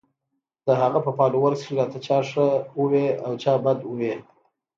د 0.65 0.67
هغه 0.81 0.99
پۀ 1.05 1.11
فالوورز 1.17 1.59
کښې 1.63 1.73
راته 1.79 1.99
چا 2.05 2.17
ښۀ 2.29 2.45
اووې 2.77 3.07
او 3.25 3.31
چا 3.43 3.53
بد 3.63 3.79
اووې 3.87 4.13